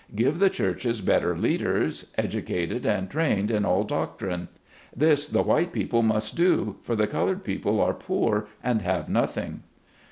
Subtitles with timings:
[0.15, 4.47] Give the churches better leaders, educated and trained in all doctrine.
[4.95, 6.33] This the white people SPECIAL TRAITS.
[6.39, 9.61] 115 must do, for the colored people are poor and have nothing.